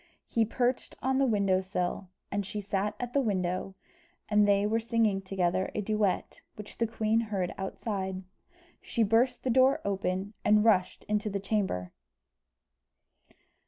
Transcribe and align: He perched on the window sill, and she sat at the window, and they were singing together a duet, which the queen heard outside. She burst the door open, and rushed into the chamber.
He 0.25 0.45
perched 0.45 0.95
on 1.03 1.19
the 1.19 1.27
window 1.27 1.61
sill, 1.61 2.09
and 2.31 2.43
she 2.43 2.59
sat 2.59 2.95
at 2.99 3.13
the 3.13 3.21
window, 3.21 3.75
and 4.27 4.47
they 4.47 4.65
were 4.65 4.79
singing 4.79 5.21
together 5.21 5.69
a 5.75 5.81
duet, 5.81 6.41
which 6.55 6.79
the 6.79 6.87
queen 6.87 7.19
heard 7.19 7.53
outside. 7.55 8.23
She 8.81 9.03
burst 9.03 9.43
the 9.43 9.51
door 9.51 9.79
open, 9.85 10.33
and 10.43 10.65
rushed 10.65 11.03
into 11.03 11.29
the 11.29 11.39
chamber. 11.39 11.91